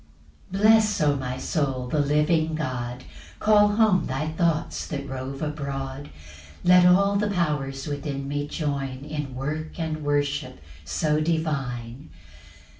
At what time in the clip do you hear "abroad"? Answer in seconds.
5.43-6.09